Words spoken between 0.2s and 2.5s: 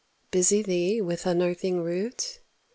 Busy thee with unearthing root?